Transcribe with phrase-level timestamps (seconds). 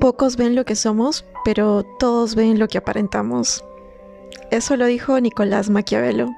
[0.00, 3.64] Pocos ven lo que somos, pero todos ven lo que aparentamos.
[4.52, 6.28] Eso lo dijo Nicolás Maquiavelo.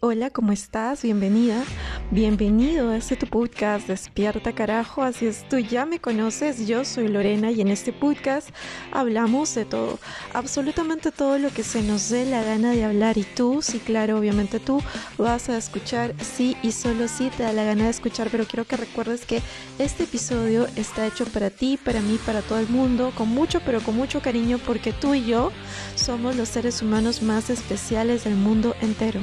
[0.00, 1.02] Hola, ¿cómo estás?
[1.02, 1.64] Bienvenida.
[2.12, 5.02] Bienvenido a este tu podcast Despierta Carajo.
[5.02, 8.50] Así es, tú ya me conoces, yo soy Lorena y en este podcast
[8.90, 9.98] hablamos de todo,
[10.34, 14.18] absolutamente todo lo que se nos dé la gana de hablar y tú, sí, claro,
[14.18, 14.82] obviamente tú
[15.16, 18.66] vas a escuchar, sí y solo sí te da la gana de escuchar, pero quiero
[18.66, 19.40] que recuerdes que
[19.78, 23.80] este episodio está hecho para ti, para mí, para todo el mundo, con mucho, pero
[23.80, 25.50] con mucho cariño porque tú y yo
[25.94, 29.22] somos los seres humanos más especiales del mundo entero.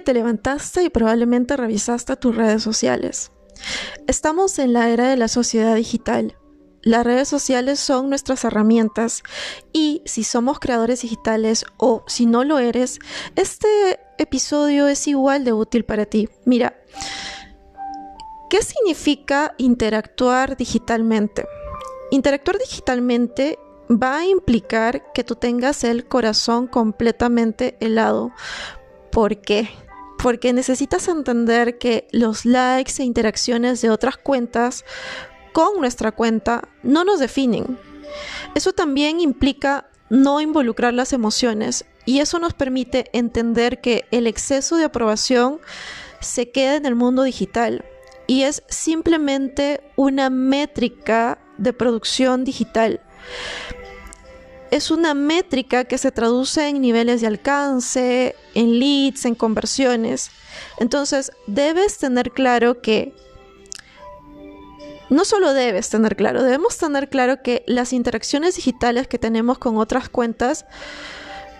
[0.00, 3.32] Te levantaste y probablemente revisaste tus redes sociales.
[4.06, 6.36] Estamos en la era de la sociedad digital.
[6.82, 9.22] Las redes sociales son nuestras herramientas
[9.72, 12.98] y si somos creadores digitales o si no lo eres,
[13.36, 16.30] este episodio es igual de útil para ti.
[16.46, 16.80] Mira,
[18.48, 21.44] ¿qué significa interactuar digitalmente?
[22.10, 23.58] Interactuar digitalmente
[23.90, 28.32] va a implicar que tú tengas el corazón completamente helado
[29.10, 29.68] ¿Por qué?
[30.22, 34.84] Porque necesitas entender que los likes e interacciones de otras cuentas
[35.52, 37.78] con nuestra cuenta no nos definen.
[38.54, 44.76] Eso también implica no involucrar las emociones y eso nos permite entender que el exceso
[44.76, 45.60] de aprobación
[46.20, 47.84] se queda en el mundo digital
[48.26, 53.00] y es simplemente una métrica de producción digital
[54.70, 60.30] es una métrica que se traduce en niveles de alcance, en leads, en conversiones.
[60.78, 63.14] Entonces, debes tener claro que,
[65.08, 69.76] no solo debes tener claro, debemos tener claro que las interacciones digitales que tenemos con
[69.76, 70.66] otras cuentas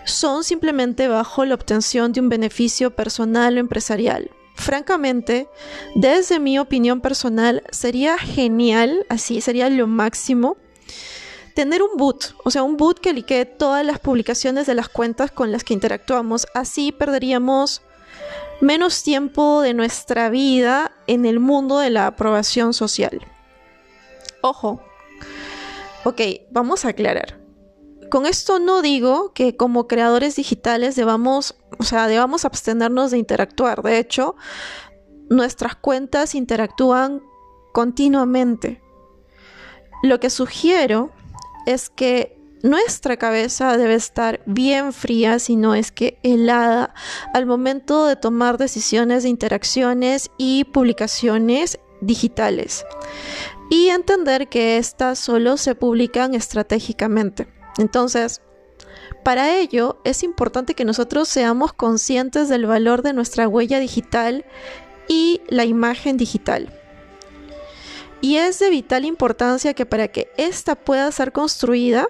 [0.05, 4.31] son simplemente bajo la obtención de un beneficio personal o empresarial.
[4.55, 5.47] Francamente,
[5.95, 10.57] desde mi opinión personal, sería genial, así sería lo máximo,
[11.53, 15.31] tener un boot, o sea, un boot que liquee todas las publicaciones de las cuentas
[15.31, 16.47] con las que interactuamos.
[16.53, 17.81] Así perderíamos
[18.61, 23.19] menos tiempo de nuestra vida en el mundo de la aprobación social.
[24.41, 24.81] Ojo.
[26.03, 27.39] Ok, vamos a aclarar.
[28.09, 33.83] Con esto no digo que como creadores digitales debamos, o sea, debamos abstenernos de interactuar.
[33.83, 34.35] De hecho,
[35.29, 37.21] nuestras cuentas interactúan
[37.71, 38.81] continuamente.
[40.03, 41.11] Lo que sugiero
[41.65, 46.93] es que nuestra cabeza debe estar bien fría, si no es que helada,
[47.33, 52.85] al momento de tomar decisiones de interacciones y publicaciones digitales.
[53.69, 57.47] Y entender que éstas solo se publican estratégicamente.
[57.77, 58.41] Entonces,
[59.23, 64.45] para ello es importante que nosotros seamos conscientes del valor de nuestra huella digital
[65.07, 66.80] y la imagen digital
[68.21, 72.07] y es de vital importancia que para que ésta pueda ser construida,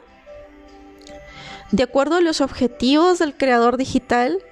[1.72, 4.44] de acuerdo a los objetivos del creador digital,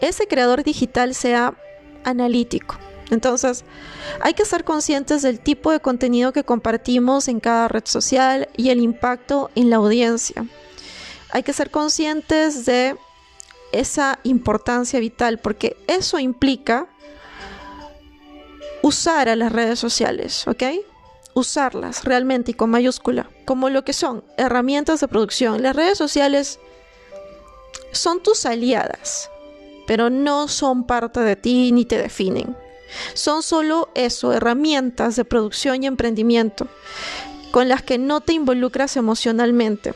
[0.00, 1.54] ese creador digital sea
[2.04, 2.76] analítico.
[3.10, 3.64] Entonces,
[4.20, 8.70] hay que ser conscientes del tipo de contenido que compartimos en cada red social y
[8.70, 10.46] el impacto en la audiencia.
[11.30, 12.96] Hay que ser conscientes de
[13.72, 16.86] esa importancia vital porque eso implica
[18.84, 20.62] usar a las redes sociales, ¿ok?
[21.32, 25.62] Usarlas realmente y con mayúscula, como lo que son herramientas de producción.
[25.62, 26.60] Las redes sociales
[27.92, 29.30] son tus aliadas,
[29.86, 32.54] pero no son parte de ti ni te definen.
[33.14, 36.68] Son solo eso, herramientas de producción y emprendimiento,
[37.52, 39.94] con las que no te involucras emocionalmente.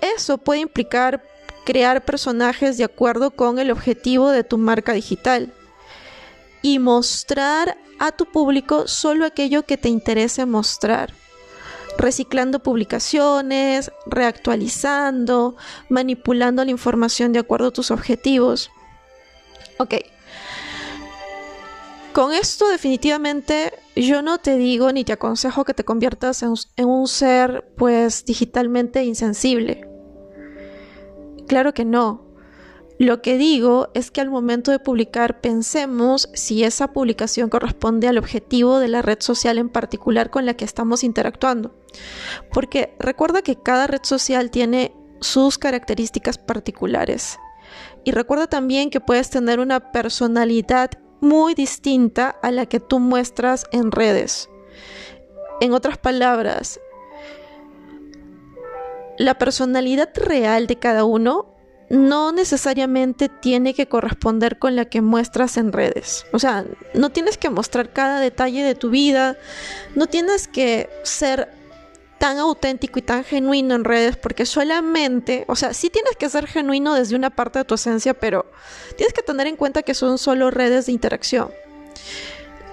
[0.00, 1.20] Eso puede implicar
[1.64, 5.52] crear personajes de acuerdo con el objetivo de tu marca digital
[6.66, 11.14] y mostrar a tu público solo aquello que te interese mostrar.
[11.96, 15.54] Reciclando publicaciones, reactualizando,
[15.88, 18.72] manipulando la información de acuerdo a tus objetivos.
[19.78, 19.94] Ok.
[22.12, 26.88] Con esto definitivamente yo no te digo ni te aconsejo que te conviertas en, en
[26.88, 29.88] un ser pues digitalmente insensible.
[31.46, 32.25] Claro que no.
[32.98, 38.16] Lo que digo es que al momento de publicar pensemos si esa publicación corresponde al
[38.16, 41.74] objetivo de la red social en particular con la que estamos interactuando.
[42.52, 47.38] Porque recuerda que cada red social tiene sus características particulares.
[48.04, 50.90] Y recuerda también que puedes tener una personalidad
[51.20, 54.48] muy distinta a la que tú muestras en redes.
[55.60, 56.80] En otras palabras,
[59.18, 61.55] la personalidad real de cada uno
[61.88, 66.26] no necesariamente tiene que corresponder con la que muestras en redes.
[66.32, 69.36] O sea, no tienes que mostrar cada detalle de tu vida,
[69.94, 71.48] no tienes que ser
[72.18, 76.46] tan auténtico y tan genuino en redes porque solamente, o sea, sí tienes que ser
[76.46, 78.46] genuino desde una parte de tu esencia, pero
[78.96, 81.50] tienes que tener en cuenta que son solo redes de interacción.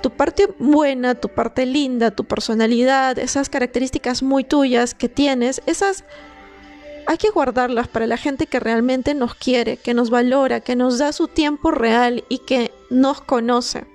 [0.02, 6.04] Tu parte buena, tu parte linda, tu personalidad, esas características muy tuyas que tienes, esas
[7.06, 10.98] hay que guardarlas para la gente que realmente nos quiere, que nos valora, que nos
[10.98, 13.86] da su tiempo real y que nos conoce.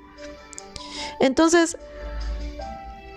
[1.21, 1.77] Entonces,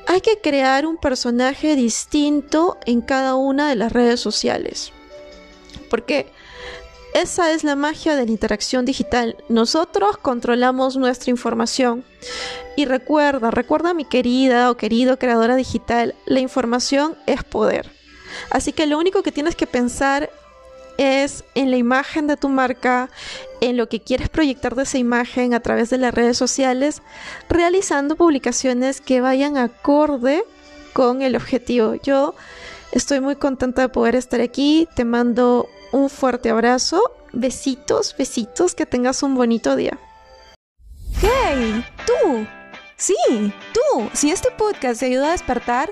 [0.08, 4.92] hay que crear un personaje distinto en cada una de las redes sociales.
[5.90, 6.32] Porque
[7.14, 9.36] esa es la magia de la interacción digital.
[9.50, 12.04] Nosotros controlamos nuestra información.
[12.78, 18.01] Y recuerda, recuerda mi querida o querido creadora digital, la información es poder.
[18.50, 20.30] Así que lo único que tienes que pensar
[20.98, 23.10] es en la imagen de tu marca,
[23.60, 27.02] en lo que quieres proyectar de esa imagen a través de las redes sociales,
[27.50, 30.44] realizando publicaciones que vayan acorde
[30.94, 31.96] con el objetivo.
[32.04, 32.36] Yo
[32.92, 37.02] estoy muy contenta de poder estar aquí, te mando un fuerte abrazo,
[37.34, 39.98] besitos, besitos, que tengas un bonito día.
[41.22, 41.86] ¡Hey!
[42.06, 42.48] ¡Tú!
[42.98, 43.16] Sí,
[43.74, 45.92] tú, si este podcast te ayuda a despertar,